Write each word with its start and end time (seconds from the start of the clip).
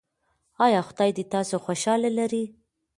ایا 0.65 0.81
خدای 0.87 1.11
دې 1.17 1.23
تاسو 1.33 1.55
خوشحاله 1.65 2.09
لري؟ 2.17 2.43